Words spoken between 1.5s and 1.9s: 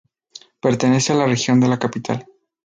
de la